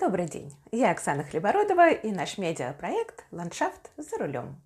[0.00, 4.58] Добрый день, я Оксана Хлебородова и наш медиапроект «Ландшафт за рулем».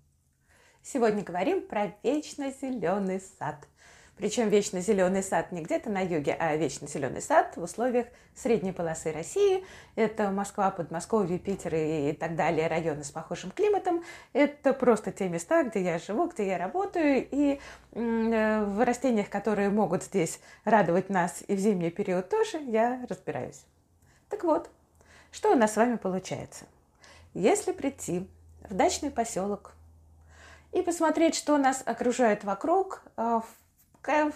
[0.81, 3.67] Сегодня говорим про вечно зеленый сад.
[4.15, 8.71] Причем вечно зеленый сад не где-то на юге, а вечно зеленый сад в условиях средней
[8.71, 9.65] полосы России.
[9.97, 14.05] Это Москва, Подмосковье, Питер и так далее, районы с похожим климатом.
[14.31, 17.27] Это просто те места, где я живу, где я работаю.
[17.29, 17.59] И
[17.91, 23.65] э, в растениях, которые могут здесь радовать нас и в зимний период тоже, я разбираюсь.
[24.29, 24.69] Так вот,
[25.35, 26.65] что у нас с вами получается?
[27.33, 28.25] Если прийти
[28.69, 29.73] в дачный поселок
[30.71, 33.43] и посмотреть, что нас окружает вокруг, а,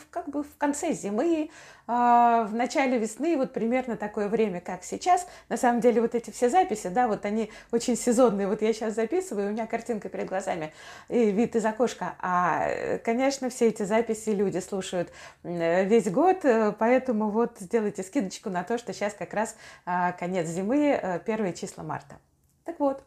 [0.10, 1.50] как бы в конце зимы,
[1.88, 5.28] а, в начале весны, вот примерно такое время, как сейчас.
[5.50, 8.48] На самом деле вот эти все записи, да, вот они очень сезонные.
[8.48, 10.72] Вот я сейчас записываю, у меня картинка перед глазами
[11.08, 12.16] и вид из окошка.
[12.20, 15.12] А, конечно, все эти записи люди слушают
[15.44, 20.48] весь год, э, поэтому вот сделайте скидочку на то, что сейчас как раз а, конец
[20.48, 22.20] зимы, э, первые числа марта.
[22.66, 23.04] Так вот,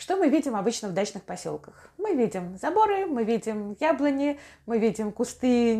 [0.00, 1.90] что мы видим обычно в дачных поселках?
[1.98, 5.78] Мы видим заборы, мы видим яблони, мы видим кусты,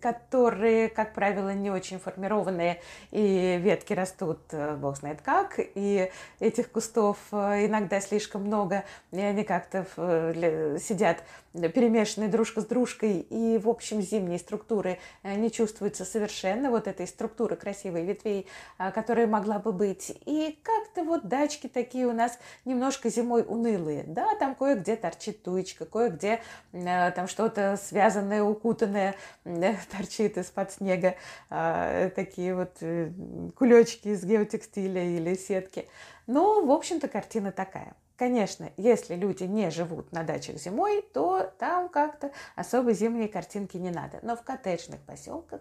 [0.00, 6.70] которые, как правило, не очень формированные, и ветки растут, э, бог знает как, и этих
[6.70, 13.58] кустов э, иногда слишком много, и они как-то э, сидят перемешанные дружка с дружкой, и,
[13.58, 18.46] в общем, зимние структуры не чувствуются совершенно, вот этой структуры красивой ветвей,
[18.94, 20.16] которая могла бы быть.
[20.26, 24.04] И как-то вот дачки такие у нас немножко зимой унылые.
[24.06, 26.40] Да, там кое-где торчит туечка, кое-где
[26.72, 31.14] э, там что-то связанное, укутанное э, торчит из-под снега.
[31.50, 33.10] Э, такие вот э,
[33.56, 35.88] кулечки из геотекстиля или сетки.
[36.26, 37.94] Ну, в общем-то, картина такая.
[38.18, 43.90] Конечно, если люди не живут на дачах зимой, то там как-то особо зимние картинки не
[43.90, 44.18] надо.
[44.22, 45.60] Но в коттеджных поселках,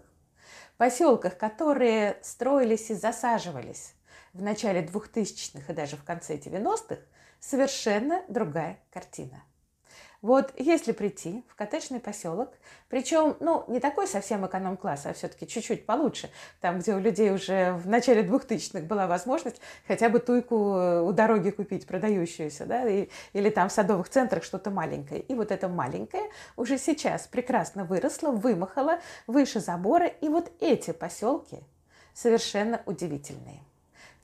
[0.78, 3.94] поселках, которые строились и засаживались
[4.34, 6.98] в начале 2000-х и даже в конце 90-х,
[7.40, 9.44] совершенно другая картина.
[10.24, 12.52] Вот если прийти в коттеджный поселок,
[12.90, 17.74] причем, ну, не такой совсем эконом-класс, а все-таки чуть-чуть получше, там, где у людей уже
[17.74, 20.56] в начале 2000-х была возможность хотя бы туйку
[21.04, 25.22] у дороги купить, продающуюся, да, и, или там в садовых центрах что-то маленькое.
[25.22, 26.24] И вот это маленькое
[26.56, 31.60] уже сейчас прекрасно выросло, вымахало выше забора, и вот эти поселки
[32.14, 33.62] совершенно удивительные.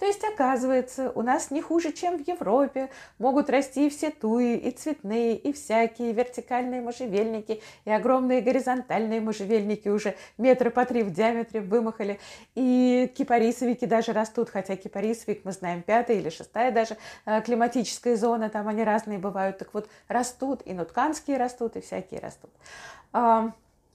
[0.04, 2.90] То есть, оказывается, у нас не хуже, чем в Европе.
[3.20, 10.18] Могут расти все туи, и цветные, и всякие вертикальные можжевельники, и огромные горизонтальные можжевельники уже
[10.38, 12.20] метра по три в диаметре вымахали.
[12.54, 18.50] И кипарисовики даже растут, хотя кипарисовик, мы знаем, пятая или шестая даже э, климатическая зона,
[18.50, 19.58] там они разные бывают.
[19.58, 22.52] Так вот, растут, и нутканские растут, и всякие растут.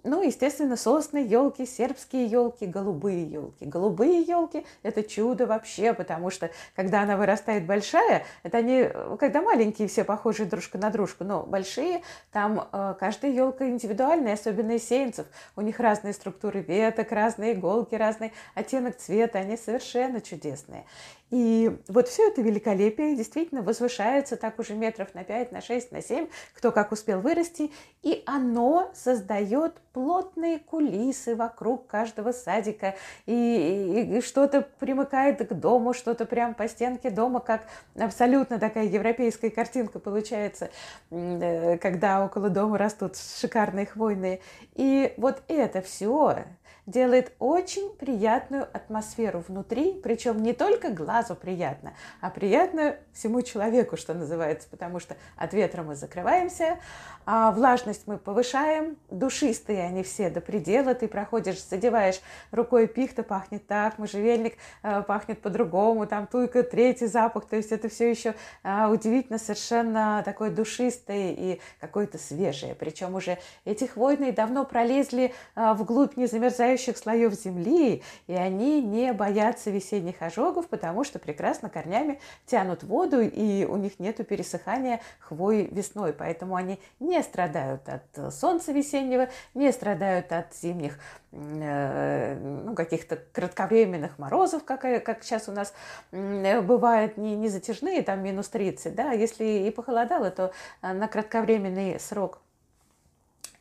[0.05, 3.65] Ну, естественно, сосны, елки, сербские елки, голубые елки.
[3.65, 8.89] Голубые елки– это чудо вообще, потому что когда она вырастает большая, это они,
[9.19, 14.79] когда маленькие все похожи дружка на дружку, но большие, там э, каждая елка индивидуальная, особенно
[14.79, 15.27] сеянцев.
[15.57, 20.85] У них разные структуры веток, разные иголки, разный оттенок цвета, они совершенно чудесные.
[21.31, 26.03] И вот все это великолепие действительно возвышается так уже метров на 5, на 6, на
[26.03, 27.71] 7, кто как успел вырасти,
[28.03, 32.95] и оно создает плотные кулисы вокруг каждого садика,
[33.27, 37.63] и, и, и что-то примыкает к дому, что-то прям по стенке дома, как
[37.99, 40.71] абсолютно такая европейская картинка получается,
[41.11, 44.41] э, когда около дома растут шикарные хвойные.
[44.75, 46.45] И вот это все
[46.89, 54.15] делает очень приятную атмосферу внутри, причем не только глазу приятно, а приятно всему человеку, что
[54.15, 56.79] называется, потому что от ветра мы закрываемся,
[57.27, 62.21] а влажность мы повышаем, душистые они все до предела, ты проходишь, задеваешь
[62.53, 67.91] рукой пихта, пахнет так, можжевельник э, пахнет по-другому, там туйка, третий запах, то есть это
[67.91, 68.35] все еще
[68.65, 75.73] э, удивительно совершенно такое душистое и какое-то свежее, причем уже эти хвойные давно пролезли э,
[75.75, 82.21] вглубь незамерзающих окружающих слоев земли, и они не боятся весенних ожогов, потому что прекрасно корнями
[82.47, 88.73] тянут воду, и у них нет пересыхания хвои весной, поэтому они не страдают от солнца
[88.73, 90.99] весеннего, не страдают от зимних
[91.33, 95.75] э, ну, каких-то кратковременных морозов, как, как сейчас у нас
[96.11, 100.53] бывает, не, не затяжные, там минус 30, да, если и похолодало, то
[100.83, 102.41] на кратковременный срок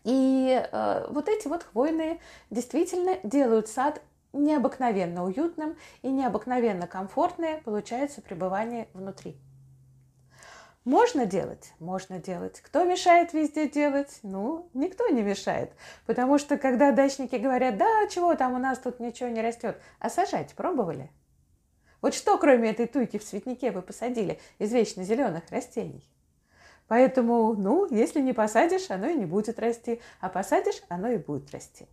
[0.07, 4.01] и э, вот эти вот хвойные действительно делают сад
[4.31, 9.38] необыкновенно уютным и необыкновенно комфортное получается пребывание внутри.
[10.86, 11.74] Можно делать?
[11.80, 12.62] Можно делать.
[12.62, 14.19] Кто мешает везде делать?
[14.24, 15.74] Ну, никто не мешает.
[16.06, 20.09] Потому что когда дачники говорят, да, чего там у нас тут ничего не растет, а
[20.09, 21.12] сажать пробовали?
[22.01, 26.09] Вот что, кроме этой туйки в цветнике, вы посадили из вечно зеленых растений?
[26.88, 31.51] Поэтому, ну, если не посадишь, оно и не будет расти, а посадишь, оно и будет
[31.51, 31.86] расти.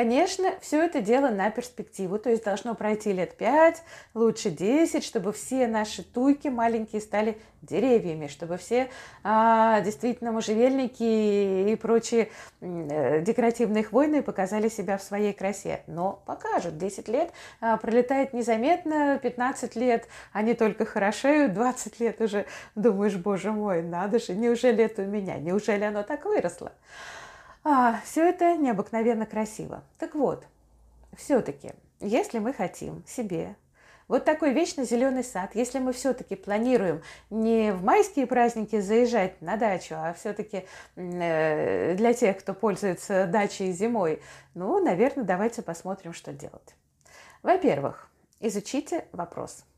[0.00, 3.82] Конечно, все это дело на перспективу, то есть должно пройти лет 5,
[4.14, 8.88] лучше 10, чтобы все наши туйки маленькие стали деревьями, чтобы все
[9.22, 12.30] а, действительно можжевельники и прочие
[12.62, 15.82] э, декоративные хвойные показали себя в своей красе.
[15.86, 16.78] Но покажут.
[16.78, 17.30] 10 лет
[17.60, 24.18] а, пролетает незаметно, 15 лет они только хорошеют, 20 лет уже думаешь, боже мой, надо
[24.18, 26.72] же, неужели это у меня, неужели оно так выросло?
[27.62, 29.82] А, все это необыкновенно красиво.
[29.98, 30.46] Так вот,
[31.16, 33.56] все-таки, если мы хотим себе
[34.08, 39.56] вот такой вечно зеленый сад, если мы все-таки планируем не в майские праздники заезжать на
[39.56, 40.66] дачу, а все-таки
[40.96, 44.20] э, для тех, кто пользуется дачей зимой,
[44.54, 46.74] ну, наверное, давайте посмотрим, что делать.
[47.42, 48.10] Во-первых,
[48.40, 49.64] изучите вопрос–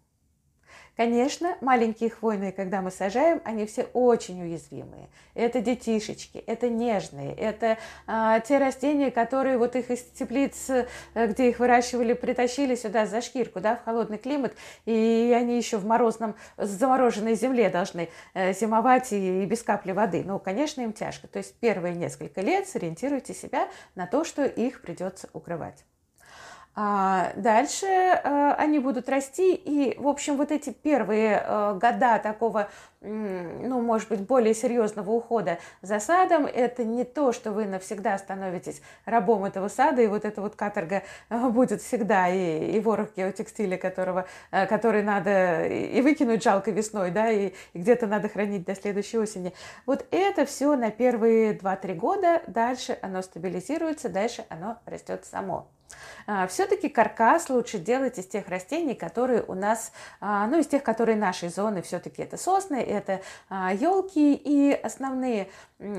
[0.94, 5.08] Конечно, маленькие хвойные, когда мы сажаем, они все очень уязвимые.
[5.34, 11.48] Это детишечки, это нежные, это а, те растения, которые вот их из теплиц, э, где
[11.48, 14.54] их выращивали, притащили сюда за шкирку, да, в холодный климат,
[14.84, 20.22] и они еще в морозном, замороженной земле должны э, зимовать и, и без капли воды.
[20.26, 21.26] Ну, конечно, им тяжко.
[21.26, 25.84] То есть первые несколько лет сориентируйте себя на то, что их придется укрывать.
[26.74, 32.70] А дальше э, они будут расти, и, в общем, вот эти первые э, года такого,
[33.02, 38.80] ну, может быть, более серьезного ухода за садом, это не то, что вы навсегда становитесь
[39.04, 43.76] рабом этого сада, и вот эта вот каторга э, будет всегда, и, и ворох геотекстиля,
[43.76, 49.18] которого, который надо и выкинуть жалко весной, да, и, и где-то надо хранить до следующей
[49.18, 49.52] осени.
[49.84, 55.68] Вот это все на первые 2-3 года, дальше оно стабилизируется, дальше оно растет само.
[56.26, 60.82] А, Все-таки каркас лучше делать из тех растений, которые у нас, а, ну, из тех,
[60.82, 63.20] которые нашей зоны, все-таки это сосны, это
[63.50, 65.48] елки и основные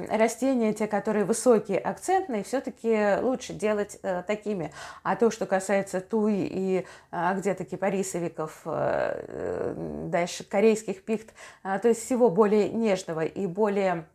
[0.09, 4.71] растения, те, которые высокие, акцентные, все-таки лучше делать э, такими.
[5.03, 9.73] А то, что касается туи и а, где-то кипарисовиков, э, э,
[10.07, 11.33] дальше корейских пихт,
[11.63, 14.05] то есть всего более нежного и более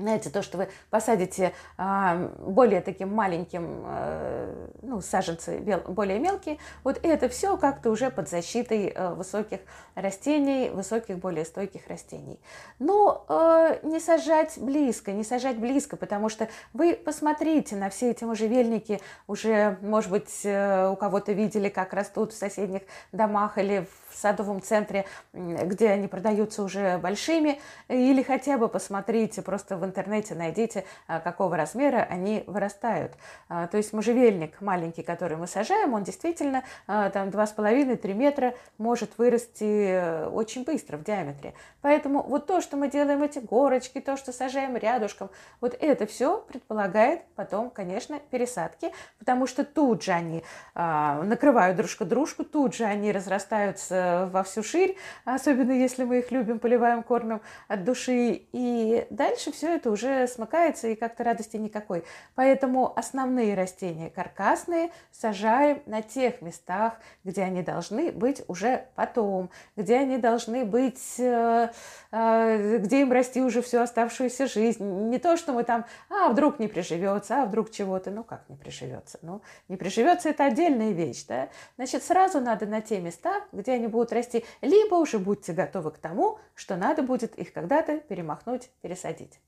[0.00, 5.58] знаете, то, что вы посадите а, более таким маленьким, а, ну, саженцы
[5.88, 9.60] более мелкие, вот это все как-то уже под защитой а, высоких
[9.94, 12.40] растений, высоких, более стойких растений.
[12.78, 18.24] Но а, не сажать близко, не сажать близко, потому что вы посмотрите на все эти
[18.24, 22.82] можжевельники, уже, может быть, у кого-то видели, как растут в соседних
[23.12, 29.76] домах или в садовом центре, где они продаются уже большими, или хотя бы посмотрите просто
[29.76, 33.12] в интернете найдите, а, какого размера они вырастают.
[33.48, 39.18] А, то есть можжевельник маленький, который мы сажаем, он действительно а, там 2,5-3 метра может
[39.18, 41.54] вырасти э, очень быстро в диаметре.
[41.82, 46.38] Поэтому вот то, что мы делаем эти горочки, то, что сажаем рядышком, вот это все
[46.38, 50.42] предполагает потом, конечно, пересадки, потому что тут же они
[50.74, 56.58] накрывают дружка дружку, тут же они разрастаются во всю ширь, особенно если мы их любим,
[56.58, 58.42] поливаем, кормим от души.
[58.52, 62.04] И дальше все это уже смыкается и как-то радости никакой.
[62.34, 66.94] Поэтому основные растения каркасные сажаем на тех местах,
[67.24, 71.70] где они должны быть уже потом, где они должны быть, э,
[72.12, 74.84] э, где им расти уже всю оставшуюся жизнь.
[74.84, 78.56] Не то, что мы там, а вдруг не приживется, а вдруг чего-то, ну как не
[78.56, 79.18] приживется?
[79.22, 81.48] Ну, не приживется это отдельная вещь, да?
[81.76, 85.98] Значит, сразу надо на те места, где они будут расти, либо уже будьте готовы к
[85.98, 89.40] тому, что надо будет их когда-то перемахнуть, пересадить.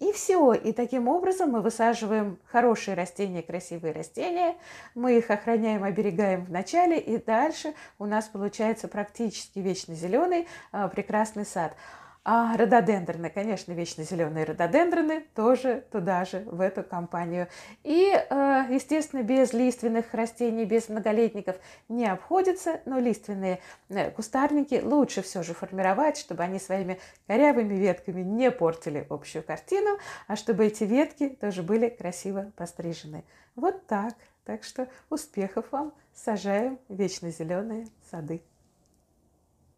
[0.00, 0.54] И все.
[0.54, 4.56] И таким образом мы высаживаем хорошие растения, красивые растения.
[4.94, 6.98] Мы их охраняем, оберегаем в начале.
[6.98, 11.76] И дальше у нас получается практически вечно зеленый а, прекрасный сад.
[12.22, 17.48] А рододендроны, конечно, вечно зеленые рододендроны тоже туда же, в эту компанию.
[17.82, 21.56] И, э, естественно, без лиственных растений, без многолетников
[21.88, 28.20] не обходится, но лиственные э, кустарники лучше все же формировать, чтобы они своими корявыми ветками
[28.20, 33.24] не портили общую картину, а чтобы эти ветки тоже были красиво пострижены.
[33.56, 34.14] Вот так.
[34.44, 35.94] Так что успехов вам!
[36.12, 38.42] Сажаем вечно зеленые сады.